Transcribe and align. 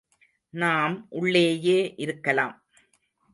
நாம் 0.53 1.05
உள்ளேயே 1.09 1.93
இருக்கலாம். 1.97 2.55